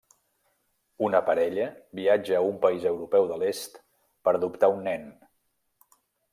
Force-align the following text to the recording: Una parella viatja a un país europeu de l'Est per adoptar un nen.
Una 1.07 1.21
parella 1.27 1.67
viatja 1.99 2.39
a 2.39 2.41
un 2.47 2.57
país 2.65 2.89
europeu 2.93 3.29
de 3.35 3.39
l'Est 3.45 3.79
per 4.27 4.37
adoptar 4.41 4.75
un 4.81 4.85
nen. 4.91 5.09